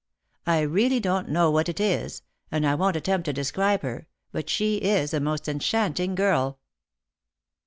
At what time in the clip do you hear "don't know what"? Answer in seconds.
0.99-1.69